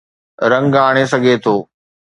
رنگ 0.51 0.73
آڻي 0.87 1.03
سگهي 1.11 1.35
ٿو. 1.43 1.55